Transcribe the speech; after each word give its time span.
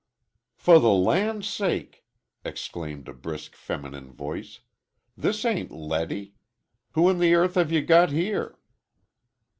"For 0.55 0.79
the 0.79 0.89
land 0.89 1.45
sake!" 1.45 2.03
exclaimed 2.43 3.07
a 3.07 3.13
brisk 3.13 3.55
feminine 3.55 4.11
voice, 4.11 4.61
"this 5.15 5.45
ain't 5.45 5.69
Letty! 5.71 6.33
Who 6.93 7.07
in 7.07 7.19
the 7.19 7.35
earth 7.35 7.53
have 7.53 7.71
you 7.71 7.83
got 7.83 8.09
here?" 8.09 8.57